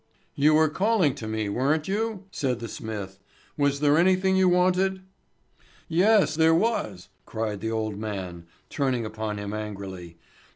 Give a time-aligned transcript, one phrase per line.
[0.33, 3.19] "You were calling to me, weren't you?" said the smith.
[3.55, 5.03] "Was there anything you wanted?"
[5.87, 10.17] "Yes, there was!" cried the old man, turning upon him angrily.